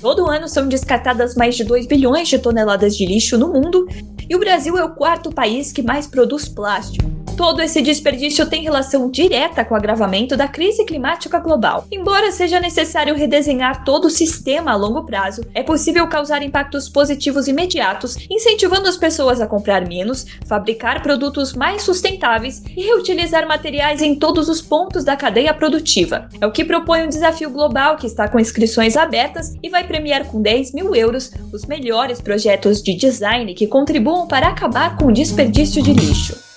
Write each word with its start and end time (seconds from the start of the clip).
Todo 0.00 0.30
ano 0.30 0.48
são 0.48 0.66
descartadas 0.66 1.34
mais 1.34 1.54
de 1.54 1.62
2 1.62 1.86
bilhões 1.86 2.26
de 2.26 2.38
toneladas 2.38 2.96
de 2.96 3.04
lixo 3.04 3.36
no 3.36 3.52
mundo 3.52 3.86
e 4.28 4.34
o 4.34 4.38
Brasil 4.38 4.78
é 4.78 4.84
o 4.84 4.94
quarto 4.94 5.30
país 5.30 5.72
que 5.72 5.82
mais 5.82 6.06
produz 6.06 6.48
plástico. 6.48 7.19
Todo 7.40 7.62
esse 7.62 7.80
desperdício 7.80 8.44
tem 8.44 8.62
relação 8.62 9.10
direta 9.10 9.64
com 9.64 9.72
o 9.72 9.76
agravamento 9.76 10.36
da 10.36 10.46
crise 10.46 10.84
climática 10.84 11.38
global. 11.38 11.86
Embora 11.90 12.30
seja 12.30 12.60
necessário 12.60 13.14
redesenhar 13.14 13.82
todo 13.82 14.04
o 14.04 14.10
sistema 14.10 14.72
a 14.72 14.76
longo 14.76 15.06
prazo, 15.06 15.40
é 15.54 15.62
possível 15.62 16.06
causar 16.06 16.42
impactos 16.42 16.86
positivos 16.86 17.48
imediatos, 17.48 18.18
incentivando 18.28 18.86
as 18.86 18.98
pessoas 18.98 19.40
a 19.40 19.46
comprar 19.46 19.88
menos, 19.88 20.26
fabricar 20.46 21.02
produtos 21.02 21.54
mais 21.54 21.80
sustentáveis 21.82 22.62
e 22.76 22.82
reutilizar 22.82 23.48
materiais 23.48 24.02
em 24.02 24.14
todos 24.14 24.50
os 24.50 24.60
pontos 24.60 25.02
da 25.02 25.16
cadeia 25.16 25.54
produtiva. 25.54 26.28
É 26.42 26.46
o 26.46 26.52
que 26.52 26.62
propõe 26.62 27.04
um 27.04 27.08
desafio 27.08 27.48
global 27.48 27.96
que 27.96 28.06
está 28.06 28.28
com 28.28 28.38
inscrições 28.38 28.98
abertas 28.98 29.56
e 29.62 29.70
vai 29.70 29.84
premiar 29.84 30.26
com 30.26 30.42
10 30.42 30.74
mil 30.74 30.94
euros 30.94 31.32
os 31.50 31.64
melhores 31.64 32.20
projetos 32.20 32.82
de 32.82 32.94
design 32.94 33.54
que 33.54 33.66
contribuam 33.66 34.28
para 34.28 34.48
acabar 34.48 34.98
com 34.98 35.06
o 35.06 35.12
desperdício 35.12 35.82
de 35.82 35.94
lixo. 35.94 36.49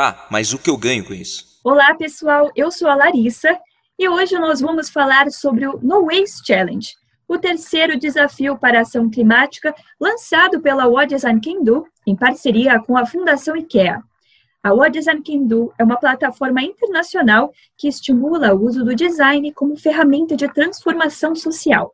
Tá, 0.00 0.26
mas 0.30 0.54
o 0.54 0.58
que 0.58 0.70
eu 0.70 0.78
ganho 0.78 1.04
com 1.04 1.12
isso? 1.12 1.60
Olá, 1.62 1.94
pessoal. 1.94 2.50
Eu 2.56 2.70
sou 2.70 2.88
a 2.88 2.94
Larissa 2.94 3.54
e 3.98 4.08
hoje 4.08 4.38
nós 4.38 4.58
vamos 4.58 4.88
falar 4.88 5.30
sobre 5.30 5.66
o 5.66 5.78
No 5.82 6.06
Waste 6.06 6.40
Challenge, 6.46 6.94
o 7.28 7.36
terceiro 7.36 7.98
desafio 7.98 8.56
para 8.56 8.78
a 8.78 8.80
ação 8.80 9.10
climática 9.10 9.74
lançado 10.00 10.58
pela 10.62 10.86
What 10.86 11.14
Design 11.14 11.38
Can 11.38 11.62
Do 11.62 11.84
em 12.06 12.16
parceria 12.16 12.80
com 12.80 12.96
a 12.96 13.04
Fundação 13.04 13.54
IKEA. 13.54 14.00
A 14.62 14.72
What 14.72 14.92
Design 14.92 15.22
Can 15.22 15.46
Do 15.46 15.70
é 15.78 15.84
uma 15.84 15.98
plataforma 15.98 16.62
internacional 16.62 17.52
que 17.76 17.86
estimula 17.86 18.54
o 18.54 18.64
uso 18.64 18.82
do 18.82 18.94
design 18.94 19.52
como 19.52 19.76
ferramenta 19.76 20.34
de 20.34 20.48
transformação 20.48 21.36
social. 21.36 21.92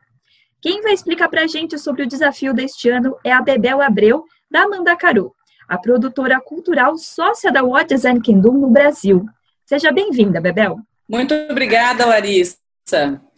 Quem 0.62 0.80
vai 0.80 0.92
explicar 0.92 1.28
para 1.28 1.42
a 1.42 1.48
gente 1.48 1.76
sobre 1.76 2.04
o 2.04 2.06
desafio 2.06 2.54
deste 2.54 2.88
ano 2.88 3.16
é 3.24 3.32
a 3.32 3.42
Bebel 3.42 3.82
Abreu, 3.82 4.22
da 4.48 4.68
Mandacaru 4.68 5.34
a 5.68 5.78
produtora 5.78 6.40
cultural 6.40 6.96
sócia 6.96 7.52
da 7.52 7.62
What 7.62 7.92
Design 7.92 8.20
Do 8.20 8.52
no 8.52 8.70
Brasil. 8.70 9.26
Seja 9.64 9.90
bem-vinda, 9.90 10.40
Bebel. 10.40 10.78
Muito 11.08 11.34
obrigada, 11.50 12.06
Larissa. 12.06 12.56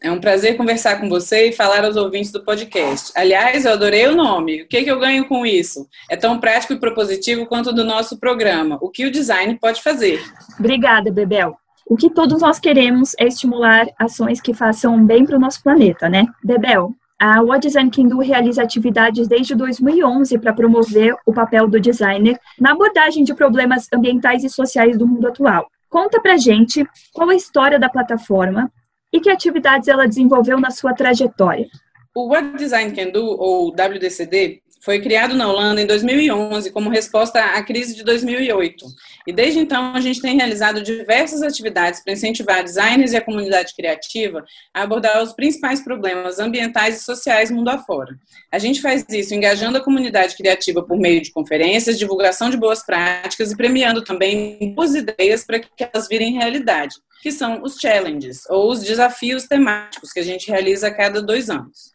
É 0.01 0.13
um 0.13 0.21
prazer 0.21 0.57
conversar 0.57 1.01
com 1.01 1.09
você 1.09 1.49
e 1.49 1.53
falar 1.53 1.85
aos 1.85 1.97
ouvintes 1.97 2.31
do 2.31 2.45
podcast. 2.45 3.11
Aliás, 3.17 3.65
eu 3.65 3.73
adorei 3.73 4.07
o 4.07 4.15
nome. 4.15 4.63
O 4.63 4.69
que, 4.69 4.85
que 4.85 4.91
eu 4.91 4.99
ganho 4.99 5.27
com 5.27 5.47
isso? 5.47 5.89
É 6.11 6.17
tão 6.17 6.39
prático 6.39 6.75
e 6.75 6.79
propositivo 6.79 7.47
quanto 7.47 7.73
do 7.73 7.85
nosso 7.85 8.19
programa. 8.19 8.79
O 8.81 8.91
que 8.91 9.07
o 9.07 9.11
design 9.11 9.59
pode 9.59 9.83
fazer? 9.83 10.23
Obrigada, 10.59 11.11
Bebel. 11.11 11.57
O 11.87 11.97
que 11.97 12.11
todos 12.11 12.43
nós 12.43 12.61
queremos 12.61 13.15
é 13.19 13.27
estimular 13.27 13.87
ações 13.99 14.41
que 14.41 14.53
façam 14.53 15.03
bem 15.05 15.25
para 15.25 15.37
o 15.37 15.41
nosso 15.41 15.63
planeta, 15.63 16.09
né? 16.09 16.27
Bebel, 16.45 16.93
a 17.19 17.43
What 17.43 17.67
Design 17.67 17.91
Can 17.91 18.07
Do 18.07 18.21
realiza 18.21 18.63
atividades 18.63 19.27
desde 19.27 19.55
2011 19.55 20.39
para 20.39 20.53
promover 20.53 21.17
o 21.27 21.33
papel 21.33 21.67
do 21.67 21.81
designer 21.81 22.39
na 22.61 22.73
abordagem 22.73 23.25
de 23.25 23.35
problemas 23.35 23.89
ambientais 23.93 24.45
e 24.45 24.49
sociais 24.49 24.97
do 24.97 25.07
mundo 25.07 25.27
atual. 25.27 25.69
Conta 25.91 26.21
pra 26.21 26.37
gente 26.37 26.87
qual 27.13 27.31
a 27.31 27.35
história 27.35 27.79
da 27.79 27.89
plataforma 27.89 28.71
e 29.13 29.21
que 29.21 29.31
atividades 29.31 29.89
ela 29.89 30.07
desenvolveu 30.07 30.61
na 30.61 30.71
sua 30.71 30.95
trajetória. 30.95 31.67
O 32.15 32.29
What 32.29 32.57
Design 32.57 32.95
Can 32.95 33.11
Do, 33.11 33.25
ou 33.25 33.71
WDCD, 33.71 34.63
foi 34.81 35.01
criado 35.01 35.35
na 35.35 35.49
Holanda 35.49 35.81
em 35.81 35.87
2011 35.87 36.71
como 36.71 36.89
resposta 36.89 37.41
à 37.41 37.63
crise 37.63 37.95
de 37.95 38.05
2008. 38.05 38.87
E 39.27 39.33
desde 39.33 39.59
então 39.59 39.95
a 39.95 40.01
gente 40.01 40.21
tem 40.21 40.37
realizado 40.37 40.83
diversas 40.83 41.43
atividades 41.43 42.03
para 42.03 42.13
incentivar 42.13 42.63
designers 42.63 43.13
e 43.13 43.17
a 43.17 43.21
comunidade 43.21 43.75
criativa 43.75 44.45
a 44.73 44.83
abordar 44.83 45.23
os 45.23 45.33
principais 45.33 45.81
problemas 45.81 46.39
ambientais 46.39 47.01
e 47.01 47.05
sociais 47.05 47.51
mundo 47.51 47.69
afora. 47.69 48.19
A 48.53 48.59
gente 48.59 48.81
faz 48.81 49.05
isso 49.11 49.35
engajando 49.35 49.79
a 49.79 49.85
comunidade 49.85 50.37
criativa 50.37 50.83
por 50.83 50.97
meio 50.97 51.21
de 51.21 51.33
conferências, 51.33 51.99
divulgação 51.99 52.49
de 52.49 52.57
boas 52.57 52.85
práticas 52.85 53.53
e 53.53 53.57
premiando 53.57 54.03
também 54.03 54.73
boas 54.75 54.95
ideias 54.95 55.45
para 55.45 55.59
que 55.59 55.69
elas 55.81 56.09
virem 56.09 56.35
realidade, 56.35 56.97
que 57.23 57.33
são 57.33 57.63
os 57.63 57.77
challenges 57.77 58.43
ou 58.49 58.71
os 58.71 58.83
desafios 58.83 59.45
temáticos 59.45 60.13
que 60.13 60.21
a 60.21 60.25
gente 60.25 60.49
realiza 60.49 60.89
a 60.89 60.95
cada 60.95 61.21
dois 61.21 61.51
anos. 61.51 61.91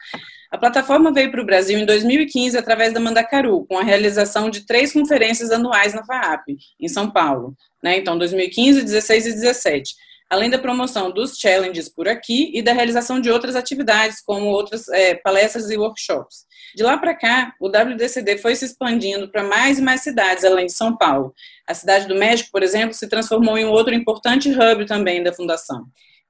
A 0.53 0.57
plataforma 0.59 1.11
veio 1.11 1.31
para 1.31 1.41
o 1.41 1.45
Brasil 1.45 1.79
em 1.79 1.85
2015 1.85 2.55
através 2.55 2.93
da 2.93 2.99
Mandacaru, 2.99 3.65
com 3.65 3.75
a 3.75 3.81
realização 3.81 4.51
de 4.51 4.67
três 4.67 4.93
conferências 4.93 5.49
anuais 5.49 5.95
na 5.95 6.05
FAAP, 6.05 6.43
em 6.79 6.87
São 6.87 7.09
Paulo, 7.09 7.55
né? 7.81 7.97
então 7.97 8.15
2015, 8.15 8.83
16 8.83 9.25
e 9.25 9.31
17 9.31 9.95
além 10.29 10.49
da 10.49 10.57
promoção 10.57 11.11
dos 11.11 11.37
challenges 11.37 11.87
por 11.87 12.07
aqui 12.07 12.51
e 12.55 12.61
da 12.63 12.73
realização 12.73 13.21
de 13.21 13.29
outras 13.29 13.55
atividades, 13.55 14.19
como 14.19 14.47
outras 14.47 14.87
é, 14.89 15.13
palestras 15.13 15.69
e 15.69 15.77
workshops. 15.77 16.45
De 16.75 16.81
lá 16.81 16.97
para 16.97 17.13
cá, 17.13 17.53
o 17.59 17.67
WDCD 17.67 18.39
foi 18.39 18.55
se 18.55 18.65
expandindo 18.65 19.29
para 19.29 19.43
mais 19.43 19.77
e 19.77 19.81
mais 19.83 20.01
cidades 20.01 20.43
além 20.43 20.65
de 20.65 20.73
São 20.73 20.97
Paulo. 20.97 21.31
A 21.67 21.75
cidade 21.75 22.07
do 22.07 22.15
México, 22.15 22.49
por 22.51 22.63
exemplo, 22.63 22.95
se 22.95 23.07
transformou 23.07 23.59
em 23.59 23.65
outro 23.65 23.93
importante 23.93 24.49
hub 24.49 24.87
também 24.87 25.21
da 25.21 25.31
fundação. 25.31 25.85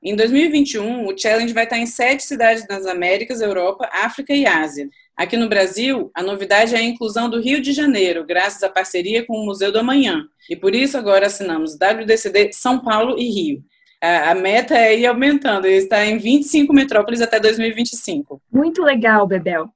Em 0.06 0.18
2021, 0.18 1.08
o 1.08 1.18
Challenge 1.18 1.54
vai 1.54 1.64
estar 1.64 1.78
em 1.78 1.86
sete 1.86 2.24
cidades 2.24 2.68
nas 2.68 2.86
Américas, 2.86 3.40
Europa, 3.40 3.90
África 3.90 4.34
e 4.34 4.46
Ásia. 4.46 4.90
Aqui 5.16 5.38
no 5.38 5.48
Brasil, 5.48 6.12
a 6.14 6.22
novidade 6.22 6.76
é 6.76 6.80
a 6.80 6.84
inclusão 6.84 7.30
do 7.30 7.40
Rio 7.40 7.62
de 7.62 7.72
Janeiro, 7.72 8.26
graças 8.26 8.62
à 8.64 8.70
parceria 8.70 9.26
com 9.26 9.38
o 9.38 9.46
Museu 9.46 9.72
do 9.72 9.80
Amanhã. 9.80 10.26
E 10.50 10.58
por 10.58 10.76
isso 10.76 10.98
agora 10.98 11.28
assinamos 11.28 11.76
WDCD 11.76 12.52
São 12.52 12.80
Paulo 12.80 13.18
e 13.18 13.30
Rio. 13.30 13.64
A, 14.02 14.36
meta 14.36 14.76
é 14.76 15.00
ir 15.00 15.06
aumentando, 15.06 15.68
está 15.68 16.06
em 16.06 16.18
25 16.18 16.74
metrópoles 16.74 17.22
até 17.22 17.40
2025. 17.40 18.42
Muito 18.52 18.84
legal, 18.84 19.26
Bebel. 19.26 19.70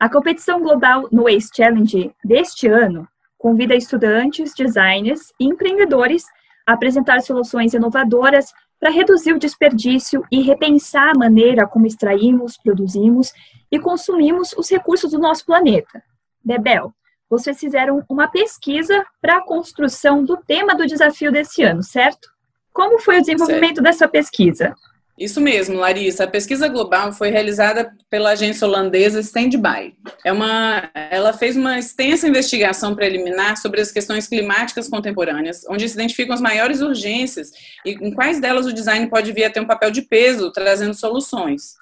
A 0.00 0.08
competição 0.08 0.62
global 0.62 1.06
no 1.12 1.24
Waste 1.24 1.58
Challenge 1.58 2.10
deste 2.24 2.66
ano 2.68 3.06
convida 3.36 3.74
estudantes, 3.74 4.54
designers 4.56 5.30
e 5.38 5.44
empreendedores 5.44 6.24
a 6.66 6.72
apresentar 6.72 7.20
soluções 7.20 7.74
inovadoras 7.74 8.54
para 8.78 8.90
reduzir 8.90 9.32
o 9.32 9.38
desperdício 9.38 10.24
e 10.30 10.40
repensar 10.42 11.10
a 11.10 11.18
maneira 11.18 11.66
como 11.66 11.86
extraímos, 11.86 12.56
produzimos 12.56 13.32
e 13.70 13.78
consumimos 13.78 14.52
os 14.56 14.70
recursos 14.70 15.10
do 15.10 15.18
nosso 15.18 15.44
planeta. 15.44 16.02
Bebel, 16.44 16.94
vocês 17.28 17.58
fizeram 17.58 18.04
uma 18.08 18.28
pesquisa 18.28 19.04
para 19.20 19.38
a 19.38 19.44
construção 19.44 20.24
do 20.24 20.36
tema 20.36 20.74
do 20.74 20.86
desafio 20.86 21.30
desse 21.30 21.62
ano, 21.62 21.82
certo? 21.82 22.28
Como 22.72 22.98
foi 22.98 23.18
o 23.18 23.20
desenvolvimento 23.20 23.76
certo. 23.76 23.82
dessa 23.82 24.08
pesquisa? 24.08 24.74
Isso 25.18 25.40
mesmo, 25.40 25.76
Larissa. 25.76 26.24
A 26.24 26.28
pesquisa 26.28 26.68
global 26.68 27.12
foi 27.12 27.30
realizada 27.30 27.92
pela 28.08 28.30
agência 28.30 28.66
holandesa 28.66 29.18
Standby. 29.18 29.94
É 30.24 30.32
uma, 30.32 30.88
ela 30.94 31.32
fez 31.32 31.56
uma 31.56 31.76
extensa 31.76 32.28
investigação 32.28 32.94
preliminar 32.94 33.56
sobre 33.56 33.80
as 33.80 33.90
questões 33.90 34.28
climáticas 34.28 34.88
contemporâneas, 34.88 35.64
onde 35.68 35.88
se 35.88 35.94
identificam 35.94 36.34
as 36.34 36.40
maiores 36.40 36.80
urgências 36.80 37.50
e 37.84 37.90
em 37.90 38.12
quais 38.12 38.40
delas 38.40 38.66
o 38.66 38.72
design 38.72 39.08
pode 39.08 39.32
vir 39.32 39.44
a 39.44 39.50
ter 39.50 39.60
um 39.60 39.66
papel 39.66 39.90
de 39.90 40.02
peso, 40.02 40.52
trazendo 40.52 40.94
soluções. 40.94 41.74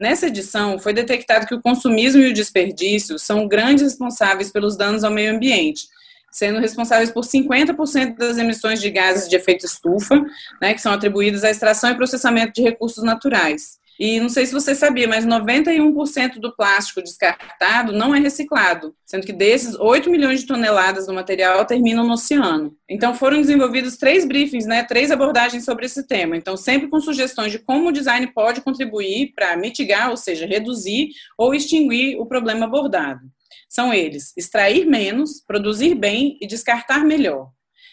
Nessa 0.00 0.28
edição, 0.28 0.78
foi 0.78 0.94
detectado 0.94 1.46
que 1.46 1.54
o 1.54 1.60
consumismo 1.60 2.22
e 2.22 2.30
o 2.30 2.34
desperdício 2.34 3.18
são 3.18 3.46
grandes 3.46 3.82
responsáveis 3.82 4.50
pelos 4.50 4.76
danos 4.76 5.04
ao 5.04 5.10
meio 5.10 5.34
ambiente, 5.34 5.88
sendo 6.30 6.60
responsáveis 6.60 7.10
por 7.10 7.24
50% 7.24 8.16
das 8.16 8.38
emissões 8.38 8.80
de 8.80 8.90
gases 8.90 9.28
de 9.28 9.36
efeito 9.36 9.66
estufa, 9.66 10.24
né, 10.60 10.74
que 10.74 10.80
são 10.80 10.92
atribuídas 10.92 11.44
à 11.44 11.50
extração 11.50 11.90
e 11.90 11.96
processamento 11.96 12.52
de 12.52 12.62
recursos 12.62 13.02
naturais. 13.02 13.78
E 13.98 14.20
não 14.20 14.28
sei 14.28 14.46
se 14.46 14.52
você 14.52 14.76
sabia, 14.76 15.08
mas 15.08 15.26
91% 15.26 16.38
do 16.38 16.54
plástico 16.54 17.02
descartado 17.02 17.92
não 17.92 18.14
é 18.14 18.20
reciclado, 18.20 18.94
sendo 19.04 19.26
que 19.26 19.32
desses, 19.32 19.74
8 19.74 20.08
milhões 20.08 20.40
de 20.40 20.46
toneladas 20.46 21.06
do 21.06 21.12
material 21.12 21.64
terminam 21.64 22.06
no 22.06 22.12
oceano. 22.12 22.76
Então 22.88 23.12
foram 23.12 23.40
desenvolvidos 23.40 23.96
três 23.96 24.24
briefings, 24.24 24.66
né, 24.66 24.84
três 24.84 25.10
abordagens 25.10 25.64
sobre 25.64 25.86
esse 25.86 26.06
tema. 26.06 26.36
Então, 26.36 26.56
sempre 26.56 26.88
com 26.88 27.00
sugestões 27.00 27.50
de 27.50 27.58
como 27.58 27.88
o 27.88 27.92
design 27.92 28.24
pode 28.32 28.60
contribuir 28.60 29.32
para 29.34 29.56
mitigar, 29.56 30.10
ou 30.10 30.16
seja, 30.16 30.46
reduzir 30.46 31.08
ou 31.36 31.52
extinguir 31.52 32.16
o 32.20 32.26
problema 32.26 32.66
abordado. 32.66 33.22
São 33.68 33.92
eles: 33.92 34.32
extrair 34.36 34.86
menos, 34.86 35.42
produzir 35.46 35.94
bem 35.94 36.38
e 36.40 36.46
descartar 36.46 37.04
melhor. 37.04 37.50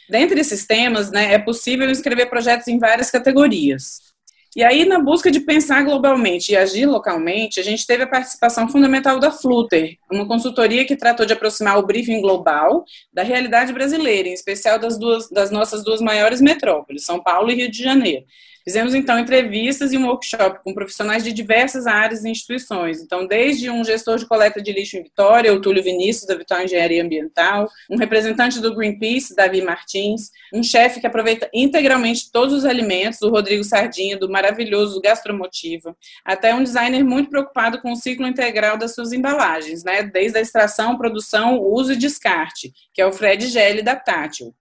Dentre 0.09 0.39
esses 0.39 0.65
temas, 0.65 1.11
né, 1.11 1.33
é 1.33 1.39
possível 1.39 1.89
escrever 1.89 2.27
projetos 2.27 2.67
em 2.67 2.77
várias 2.77 3.09
categorias. 3.09 4.05
E 4.55 4.63
aí, 4.63 4.85
na 4.85 4.99
busca 4.99 5.29
de 5.29 5.41
pensar 5.41 5.83
globalmente 5.83 6.53
e 6.53 6.55
agir 6.55 6.85
localmente, 6.85 7.59
a 7.59 7.63
gente 7.63 7.85
teve 7.85 8.03
a 8.03 8.07
participação 8.07 8.69
fundamental 8.69 9.19
da 9.19 9.29
Flutter, 9.29 9.97
uma 10.09 10.25
consultoria 10.25 10.85
que 10.85 10.95
tratou 10.95 11.25
de 11.25 11.33
aproximar 11.33 11.77
o 11.77 11.85
briefing 11.85 12.21
global 12.21 12.85
da 13.11 13.21
realidade 13.21 13.73
brasileira, 13.73 14.29
em 14.29 14.33
especial 14.33 14.79
das, 14.79 14.97
duas, 14.97 15.29
das 15.29 15.51
nossas 15.51 15.83
duas 15.83 15.99
maiores 15.99 16.39
metrópoles, 16.39 17.03
São 17.03 17.21
Paulo 17.21 17.51
e 17.51 17.55
Rio 17.55 17.69
de 17.69 17.83
Janeiro. 17.83 18.23
Fizemos 18.67 18.95
então 18.95 19.19
entrevistas 19.19 19.93
e 19.93 19.97
um 19.97 20.07
workshop 20.07 20.63
com 20.63 20.73
profissionais 20.73 21.23
de 21.23 21.31
diversas 21.31 21.85
áreas 21.85 22.25
e 22.25 22.29
instituições. 22.29 22.99
Então, 22.99 23.27
desde 23.27 23.69
um 23.69 23.83
gestor 23.83 24.17
de 24.17 24.25
coleta 24.25 24.59
de 24.59 24.73
lixo 24.73 24.97
em 24.97 25.03
Vitória, 25.03 25.53
o 25.53 25.61
Túlio 25.61 25.83
Vinícius, 25.83 26.25
da 26.25 26.35
Vitória 26.35 26.63
Engenharia 26.63 27.03
Ambiental, 27.03 27.69
um 27.87 27.95
representante 27.95 28.59
do 28.59 28.73
Greenpeace, 28.75 29.35
Davi 29.35 29.61
Martins, 29.61 30.31
um 30.51 30.63
chefe 30.63 30.99
que 30.99 31.05
aproveita 31.05 31.47
integralmente 31.53 32.31
todos 32.31 32.55
os 32.55 32.65
alimentos, 32.65 33.21
o 33.21 33.29
Rodrigo 33.29 33.63
Sardinha, 33.63 34.17
do 34.17 34.31
maravilhoso 34.31 34.99
Gastromotiva, 34.99 35.95
até 36.25 36.51
um 36.55 36.63
designer 36.63 37.03
muito 37.03 37.29
preocupado 37.29 37.79
com 37.83 37.91
o 37.91 37.95
ciclo 37.95 38.25
integral 38.25 38.79
das 38.79 38.95
suas 38.95 39.13
embalagens, 39.13 39.83
né? 39.83 40.01
desde 40.01 40.39
a 40.39 40.41
extração, 40.41 40.97
produção, 40.97 41.61
uso 41.61 41.93
e 41.93 41.95
descarte, 41.95 42.73
que 42.91 42.99
é 42.99 43.05
o 43.05 43.13
Fred 43.13 43.45
Gelli 43.45 43.83
da 43.83 43.95
Tátil. 43.95 44.55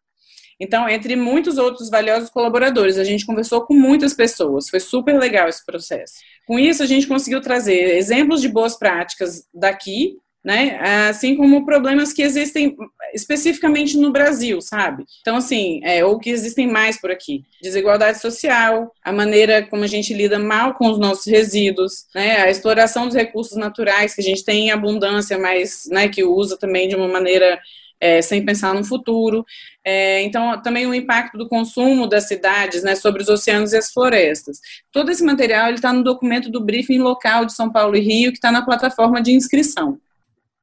Então, 0.60 0.88
entre 0.88 1.16
muitos 1.16 1.58
outros 1.58 1.90
valiosos 1.90 2.30
colaboradores, 2.30 2.98
a 2.98 3.04
gente 3.04 3.26
conversou 3.26 3.62
com 3.62 3.74
muitas 3.74 4.14
pessoas, 4.14 4.68
foi 4.68 4.80
super 4.80 5.18
legal 5.18 5.48
esse 5.48 5.64
processo. 5.64 6.14
Com 6.46 6.58
isso, 6.58 6.82
a 6.82 6.86
gente 6.86 7.06
conseguiu 7.06 7.40
trazer 7.40 7.96
exemplos 7.96 8.40
de 8.40 8.48
boas 8.48 8.78
práticas 8.78 9.46
daqui, 9.52 10.16
né, 10.44 10.78
assim 11.08 11.34
como 11.34 11.64
problemas 11.64 12.12
que 12.12 12.20
existem 12.20 12.76
especificamente 13.14 13.96
no 13.96 14.12
Brasil, 14.12 14.60
sabe? 14.60 15.04
Então, 15.22 15.36
assim, 15.36 15.80
é, 15.82 16.04
ou 16.04 16.18
que 16.18 16.28
existem 16.28 16.68
mais 16.68 17.00
por 17.00 17.10
aqui. 17.10 17.44
Desigualdade 17.62 18.20
social, 18.20 18.92
a 19.02 19.10
maneira 19.10 19.66
como 19.66 19.84
a 19.84 19.86
gente 19.86 20.12
lida 20.12 20.38
mal 20.38 20.74
com 20.74 20.90
os 20.90 20.98
nossos 20.98 21.24
resíduos, 21.24 22.04
né, 22.14 22.42
a 22.42 22.50
exploração 22.50 23.06
dos 23.06 23.16
recursos 23.16 23.56
naturais 23.56 24.14
que 24.14 24.20
a 24.20 24.24
gente 24.24 24.44
tem 24.44 24.66
em 24.66 24.70
abundância, 24.70 25.38
mas 25.38 25.84
né, 25.90 26.08
que 26.08 26.22
usa 26.22 26.58
também 26.58 26.88
de 26.88 26.94
uma 26.94 27.08
maneira 27.08 27.58
é, 28.00 28.20
sem 28.20 28.44
pensar 28.44 28.74
no 28.74 28.84
futuro. 28.84 29.44
É, 29.84 30.22
então, 30.22 30.60
também 30.62 30.86
o 30.86 30.94
impacto 30.94 31.38
do 31.38 31.48
consumo 31.48 32.06
das 32.06 32.28
cidades 32.28 32.82
né, 32.82 32.94
sobre 32.94 33.22
os 33.22 33.28
oceanos 33.28 33.72
e 33.72 33.76
as 33.76 33.92
florestas. 33.92 34.58
Todo 34.92 35.10
esse 35.10 35.24
material 35.24 35.70
está 35.70 35.92
no 35.92 36.02
documento 36.02 36.50
do 36.50 36.64
briefing 36.64 36.98
local 36.98 37.44
de 37.44 37.52
São 37.52 37.70
Paulo 37.70 37.96
e 37.96 38.00
Rio, 38.00 38.30
que 38.30 38.38
está 38.38 38.52
na 38.52 38.64
plataforma 38.64 39.22
de 39.22 39.32
inscrição. 39.32 39.98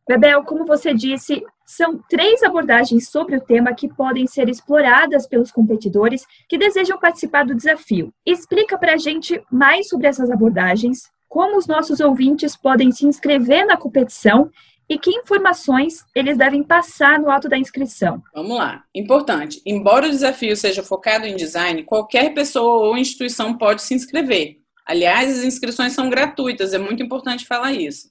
Bebel, 0.07 0.43
como 0.43 0.65
você 0.65 0.93
disse, 0.93 1.43
são 1.65 1.97
três 2.09 2.43
abordagens 2.43 3.07
sobre 3.07 3.37
o 3.37 3.41
tema 3.41 3.73
que 3.73 3.87
podem 3.87 4.27
ser 4.27 4.49
exploradas 4.49 5.25
pelos 5.25 5.51
competidores 5.51 6.25
que 6.49 6.57
desejam 6.57 6.99
participar 6.99 7.45
do 7.45 7.55
desafio. 7.55 8.13
Explica 8.25 8.77
para 8.77 8.95
a 8.95 8.97
gente 8.97 9.41
mais 9.49 9.87
sobre 9.87 10.07
essas 10.07 10.29
abordagens, 10.29 11.09
como 11.29 11.57
os 11.57 11.65
nossos 11.65 12.01
ouvintes 12.01 12.57
podem 12.57 12.91
se 12.91 13.05
inscrever 13.05 13.65
na 13.65 13.77
competição 13.77 14.51
e 14.91 14.99
que 14.99 15.09
informações 15.09 16.03
eles 16.13 16.37
devem 16.37 16.61
passar 16.61 17.17
no 17.17 17.31
ato 17.31 17.47
da 17.47 17.57
inscrição? 17.57 18.21
Vamos 18.35 18.57
lá. 18.57 18.83
Importante. 18.93 19.61
Embora 19.65 20.05
o 20.05 20.09
desafio 20.09 20.53
seja 20.53 20.83
focado 20.83 21.25
em 21.25 21.37
design, 21.37 21.83
qualquer 21.83 22.33
pessoa 22.33 22.87
ou 22.87 22.97
instituição 22.97 23.57
pode 23.57 23.83
se 23.83 23.93
inscrever. 23.93 24.57
Aliás, 24.85 25.39
as 25.39 25.45
inscrições 25.45 25.93
são 25.93 26.09
gratuitas, 26.09 26.73
é 26.73 26.77
muito 26.77 27.01
importante 27.01 27.47
falar 27.47 27.71
isso. 27.71 28.09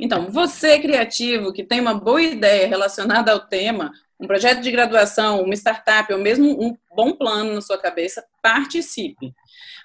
Então, 0.00 0.30
você 0.30 0.78
criativo 0.78 1.52
que 1.52 1.64
tem 1.64 1.80
uma 1.80 1.94
boa 1.94 2.22
ideia 2.22 2.68
relacionada 2.68 3.32
ao 3.32 3.40
tema, 3.40 3.90
um 4.20 4.26
projeto 4.26 4.60
de 4.60 4.70
graduação, 4.70 5.42
uma 5.42 5.54
startup 5.54 6.12
ou 6.12 6.18
mesmo 6.18 6.62
um 6.62 6.76
bom 6.94 7.12
plano 7.12 7.54
na 7.54 7.60
sua 7.60 7.78
cabeça, 7.78 8.22
participe. 8.42 9.32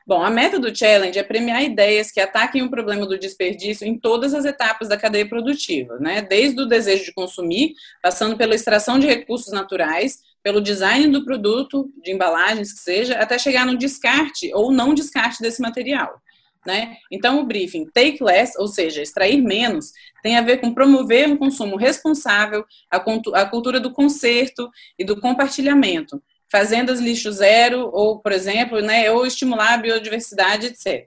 Bom, 0.06 0.22
a 0.22 0.30
meta 0.30 0.60
do 0.60 0.76
challenge 0.76 1.18
é 1.18 1.24
premiar 1.24 1.64
ideias 1.64 2.12
que 2.12 2.20
ataquem 2.20 2.62
o 2.62 2.70
problema 2.70 3.08
do 3.08 3.18
desperdício 3.18 3.88
em 3.88 3.98
todas 3.98 4.34
as 4.34 4.46
etapas 4.46 4.90
da 4.90 4.98
cadeia 4.98 5.28
produtiva, 5.28 5.98
né? 6.00 6.22
Desde 6.22 6.62
o 6.62 6.68
desejo 6.68 7.06
de 7.06 7.14
consumir, 7.14 7.74
passando 8.04 8.38
pela 8.38 8.54
extração 8.54 9.00
de 9.00 9.08
recursos 9.08 9.52
naturais, 9.52 10.20
pelo 10.44 10.62
design 10.62 11.08
do 11.08 11.26
produto, 11.26 11.90
de 12.04 12.12
embalagens 12.12 12.72
que 12.72 12.80
seja, 12.80 13.16
até 13.16 13.40
chegar 13.40 13.66
no 13.66 13.78
descarte 13.78 14.52
ou 14.54 14.72
não 14.72 14.94
descarte 14.94 15.42
desse 15.42 15.60
material. 15.60 16.22
Né? 16.65 16.97
Então, 17.12 17.39
o 17.39 17.45
briefing 17.45 17.85
Take 17.94 18.23
Less, 18.23 18.57
ou 18.57 18.67
seja, 18.67 19.01
extrair 19.01 19.39
menos, 19.41 19.91
tem 20.23 20.35
a 20.35 20.41
ver 20.41 20.57
com 20.57 20.73
promover 20.73 21.29
um 21.29 21.38
consumo 21.38 21.75
responsável, 21.75 22.65
a, 22.91 22.97
a 22.97 23.45
cultura 23.45 23.79
do 23.79 23.94
conserto 23.94 24.69
e 24.97 25.06
do 25.06 25.21
compartilhamento, 25.21 26.21
fazendas 26.51 27.00
lixo 27.00 27.31
zero, 27.31 27.89
ou, 27.94 28.19
por 28.19 28.31
exemplo, 28.31 28.81
né, 28.81 29.12
ou 29.12 29.27
estimular 29.27 29.75
a 29.75 29.77
biodiversidade, 29.77 30.67
etc. 30.67 31.06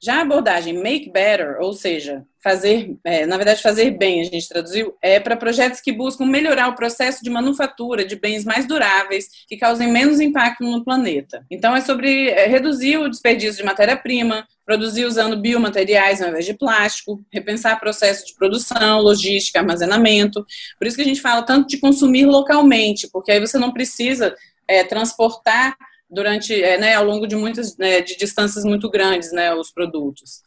Já 0.00 0.18
a 0.18 0.22
abordagem 0.22 0.80
make 0.80 1.10
better, 1.10 1.56
ou 1.60 1.72
seja, 1.72 2.24
fazer, 2.40 2.96
é, 3.02 3.26
na 3.26 3.36
verdade, 3.36 3.60
fazer 3.60 3.90
bem, 3.90 4.20
a 4.20 4.24
gente 4.24 4.48
traduziu, 4.48 4.96
é 5.02 5.18
para 5.18 5.36
projetos 5.36 5.80
que 5.80 5.90
buscam 5.90 6.24
melhorar 6.24 6.68
o 6.68 6.76
processo 6.76 7.22
de 7.24 7.28
manufatura 7.28 8.04
de 8.04 8.14
bens 8.14 8.44
mais 8.44 8.64
duráveis, 8.64 9.28
que 9.48 9.56
causem 9.56 9.90
menos 9.90 10.20
impacto 10.20 10.62
no 10.62 10.84
planeta. 10.84 11.44
Então, 11.50 11.74
é 11.74 11.80
sobre 11.80 12.28
é, 12.28 12.46
reduzir 12.46 12.96
o 12.96 13.08
desperdício 13.08 13.56
de 13.56 13.64
matéria-prima, 13.64 14.46
produzir 14.64 15.04
usando 15.04 15.36
biomateriais 15.36 16.22
ao 16.22 16.28
invés 16.28 16.46
de 16.46 16.54
plástico, 16.54 17.20
repensar 17.32 17.80
processo 17.80 18.24
de 18.24 18.34
produção, 18.34 19.00
logística, 19.00 19.58
armazenamento. 19.58 20.46
Por 20.78 20.86
isso 20.86 20.96
que 20.96 21.02
a 21.02 21.06
gente 21.06 21.20
fala 21.20 21.42
tanto 21.42 21.66
de 21.66 21.78
consumir 21.78 22.24
localmente, 22.24 23.08
porque 23.10 23.32
aí 23.32 23.40
você 23.40 23.58
não 23.58 23.72
precisa 23.72 24.32
é, 24.68 24.84
transportar 24.84 25.76
durante, 26.10 26.54
é, 26.62 26.78
né, 26.78 26.94
ao 26.94 27.04
longo 27.04 27.26
de 27.26 27.36
muitas, 27.36 27.76
né, 27.76 28.00
de 28.00 28.16
distâncias 28.16 28.64
muito 28.64 28.90
grandes, 28.90 29.32
né, 29.32 29.54
os 29.54 29.70
produtos. 29.70 30.42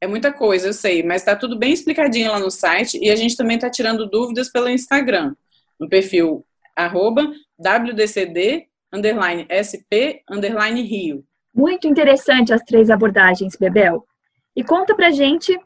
É 0.00 0.06
muita 0.06 0.32
coisa, 0.32 0.68
eu 0.68 0.72
sei, 0.72 1.02
mas 1.02 1.22
está 1.22 1.34
tudo 1.34 1.58
bem 1.58 1.72
explicadinho 1.72 2.30
lá 2.30 2.38
no 2.38 2.50
site 2.50 2.98
e 3.00 3.10
a 3.10 3.16
gente 3.16 3.36
também 3.36 3.56
está 3.56 3.70
tirando 3.70 4.08
dúvidas 4.08 4.50
pelo 4.50 4.68
Instagram, 4.68 5.34
no 5.78 5.88
perfil 5.88 6.44
arroba 6.76 7.32
WDCD 7.58 8.66
underline 8.92 9.46
SP, 9.50 10.22
underline 10.30 10.82
Rio. 10.82 11.24
Muito 11.54 11.88
interessante 11.88 12.52
as 12.52 12.62
três 12.62 12.90
abordagens, 12.90 13.56
Bebel. 13.56 14.04
E 14.56 14.64
conta 14.64 14.94
pra 14.94 15.10
gente 15.10 15.56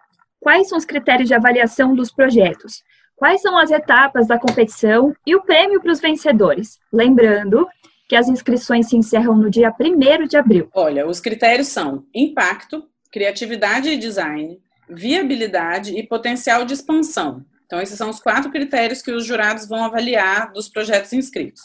quais 0.41 0.69
são 0.69 0.77
os 0.77 0.85
critérios 0.85 1.29
de 1.29 1.35
avaliação 1.35 1.95
dos 1.95 2.11
projetos, 2.11 2.83
quais 3.15 3.41
são 3.41 3.57
as 3.57 3.71
etapas 3.71 4.27
da 4.27 4.39
competição 4.39 5.15
e 5.25 5.37
o 5.37 5.43
prêmio 5.43 5.81
para 5.81 5.93
os 5.93 6.01
vencedores. 6.01 6.79
Lembrando 6.93 7.69
que 8.09 8.17
as 8.17 8.29
inscrições 8.29 8.89
se 8.89 8.97
encerram 8.97 9.37
no 9.37 9.49
dia 9.49 9.73
1 9.79 10.27
de 10.27 10.37
abril. 10.37 10.69
Olha, 10.75 11.07
os 11.07 11.21
critérios 11.21 11.69
são 11.69 12.05
impacto, 12.13 12.85
criatividade 13.13 13.91
e 13.91 13.97
design, 13.97 14.59
viabilidade 14.89 15.97
e 15.97 16.05
potencial 16.05 16.65
de 16.65 16.75
expansão. 16.75 17.45
Então, 17.67 17.81
esses 17.81 17.97
são 17.97 18.11
os 18.11 18.19
quatro 18.19 18.51
critérios 18.51 19.01
que 19.01 19.13
os 19.13 19.25
jurados 19.25 19.69
vão 19.69 19.85
avaliar 19.85 20.51
dos 20.53 20.69
projetos 20.69 21.13
inscritos. 21.13 21.63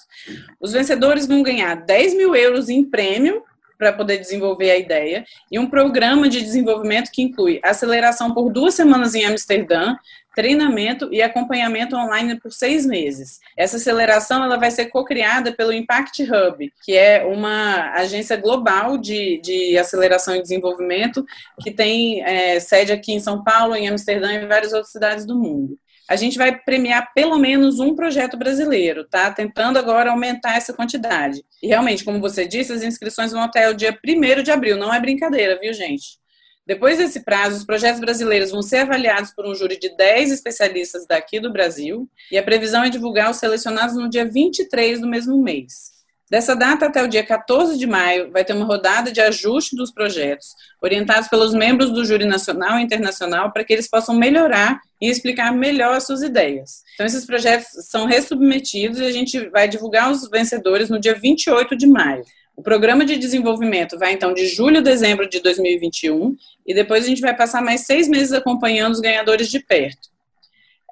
Os 0.59 0.71
vencedores 0.71 1.25
vão 1.25 1.41
ganhar 1.41 1.73
10 1.73 2.15
mil 2.15 2.35
euros 2.35 2.69
em 2.69 2.87
prêmio 2.87 3.41
para 3.77 3.93
poder 3.93 4.17
desenvolver 4.17 4.71
a 4.71 4.77
ideia 4.77 5.25
e 5.51 5.59
um 5.59 5.69
programa 5.69 6.27
de 6.27 6.41
desenvolvimento 6.41 7.11
que 7.11 7.21
inclui 7.21 7.59
aceleração 7.63 8.33
por 8.33 8.51
duas 8.51 8.73
semanas 8.73 9.15
em 9.15 9.25
Amsterdã, 9.25 9.95
treinamento 10.35 11.07
e 11.13 11.21
acompanhamento 11.21 11.95
online 11.95 12.39
por 12.39 12.51
seis 12.51 12.85
meses. 12.85 13.39
Essa 13.57 13.77
aceleração 13.77 14.43
ela 14.43 14.57
vai 14.57 14.69
ser 14.69 14.87
co-criada 14.87 15.53
pelo 15.53 15.71
Impact 15.71 16.23
Hub, 16.23 16.73
que 16.83 16.95
é 16.95 17.23
uma 17.25 17.93
agência 17.93 18.35
global 18.35 18.97
de, 18.97 19.39
de 19.41 19.77
aceleração 19.77 20.35
e 20.35 20.41
desenvolvimento 20.41 21.25
que 21.61 21.71
tem 21.71 22.21
é, 22.23 22.59
sede 22.59 22.91
aqui 22.91 23.13
em 23.13 23.19
São 23.19 23.43
Paulo, 23.43 23.75
em 23.75 23.87
Amsterdã 23.87 24.33
e 24.33 24.43
em 24.43 24.47
várias 24.47 24.73
outras 24.73 24.91
cidades 24.91 25.25
do 25.25 25.35
mundo 25.35 25.77
a 26.09 26.15
gente 26.15 26.37
vai 26.37 26.55
premiar 26.55 27.11
pelo 27.13 27.37
menos 27.37 27.79
um 27.79 27.95
projeto 27.95 28.37
brasileiro, 28.37 29.05
tá? 29.05 29.31
Tentando 29.31 29.79
agora 29.79 30.11
aumentar 30.11 30.55
essa 30.55 30.73
quantidade. 30.73 31.43
E 31.61 31.67
realmente, 31.67 32.03
como 32.03 32.19
você 32.19 32.47
disse, 32.47 32.73
as 32.73 32.83
inscrições 32.83 33.31
vão 33.31 33.41
até 33.41 33.69
o 33.69 33.73
dia 33.73 33.97
1 34.05 34.43
de 34.43 34.51
abril, 34.51 34.77
não 34.77 34.93
é 34.93 34.99
brincadeira, 34.99 35.59
viu, 35.59 35.73
gente? 35.73 36.19
Depois 36.67 36.97
desse 36.97 37.23
prazo, 37.23 37.57
os 37.57 37.65
projetos 37.65 37.99
brasileiros 37.99 38.51
vão 38.51 38.61
ser 38.61 38.77
avaliados 38.77 39.31
por 39.31 39.45
um 39.47 39.53
júri 39.53 39.77
de 39.77 39.95
10 39.95 40.31
especialistas 40.31 41.05
daqui 41.07 41.39
do 41.39 41.51
Brasil, 41.51 42.09
e 42.31 42.37
a 42.37 42.43
previsão 42.43 42.83
é 42.83 42.89
divulgar 42.89 43.29
os 43.29 43.37
selecionados 43.37 43.95
no 43.95 44.09
dia 44.09 44.25
23 44.25 44.99
do 44.99 45.07
mesmo 45.07 45.41
mês. 45.41 45.94
Dessa 46.29 46.55
data 46.55 46.87
até 46.87 47.03
o 47.03 47.07
dia 47.07 47.23
14 47.23 47.77
de 47.77 47.85
maio, 47.85 48.31
vai 48.31 48.43
ter 48.43 48.53
uma 48.53 48.65
rodada 48.65 49.11
de 49.11 49.21
ajuste 49.21 49.75
dos 49.75 49.91
projetos, 49.91 50.47
orientados 50.81 51.27
pelos 51.27 51.53
membros 51.53 51.91
do 51.91 52.03
júri 52.03 52.25
nacional 52.25 52.79
e 52.79 52.83
internacional, 52.83 53.51
para 53.51 53.63
que 53.63 53.71
eles 53.71 53.87
possam 53.87 54.15
melhorar 54.15 54.79
e 54.99 55.07
explicar 55.07 55.51
melhor 55.53 55.95
as 55.95 56.07
suas 56.07 56.23
ideias. 56.23 56.81
Então, 56.95 57.05
esses 57.05 57.25
projetos 57.25 57.67
são 57.89 58.07
resubmetidos 58.07 58.99
e 58.99 59.05
a 59.05 59.11
gente 59.11 59.49
vai 59.49 59.67
divulgar 59.67 60.11
os 60.11 60.27
vencedores 60.27 60.89
no 60.89 60.99
dia 60.99 61.13
28 61.13 61.75
de 61.75 61.85
maio. 61.85 62.23
O 62.55 62.63
programa 62.63 63.05
de 63.05 63.17
desenvolvimento 63.17 63.99
vai 63.99 64.13
então 64.13 64.33
de 64.33 64.47
julho 64.47 64.77
a 64.77 64.81
dezembro 64.81 65.29
de 65.29 65.41
2021 65.41 66.35
e 66.65 66.73
depois 66.73 67.03
a 67.03 67.07
gente 67.07 67.21
vai 67.21 67.35
passar 67.35 67.61
mais 67.61 67.81
seis 67.81 68.07
meses 68.07 68.31
acompanhando 68.31 68.93
os 68.93 69.01
ganhadores 69.01 69.49
de 69.49 69.59
perto. 69.59 70.14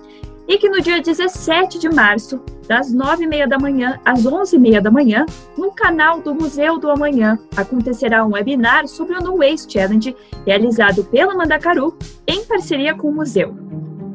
e 0.46 0.58
que 0.58 0.68
no 0.68 0.80
dia 0.80 1.00
17 1.00 1.78
de 1.78 1.88
março, 1.88 2.40
das 2.68 2.94
9h30 2.94 3.46
da 3.46 3.58
manhã 3.58 4.00
às 4.04 4.24
11h30 4.24 4.80
da 4.80 4.90
manhã, 4.90 5.26
no 5.56 5.72
canal 5.72 6.20
do 6.20 6.34
Museu 6.34 6.78
do 6.78 6.90
Amanhã, 6.90 7.38
acontecerá 7.56 8.24
um 8.24 8.32
webinar 8.32 8.86
sobre 8.86 9.16
o 9.16 9.20
No 9.20 9.38
Waste 9.38 9.72
Challenge, 9.72 10.14
realizado 10.46 11.04
pela 11.04 11.34
Mandacaru, 11.34 11.96
em 12.26 12.44
parceria 12.44 12.94
com 12.94 13.08
o 13.08 13.14
museu. 13.14 13.63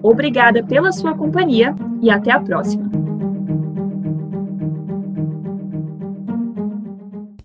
Obrigada 0.02 0.64
pela 0.64 0.92
sua 0.92 1.14
companhia 1.14 1.76
e 2.02 2.10
até 2.10 2.32
a 2.32 2.40
próxima! 2.40 2.99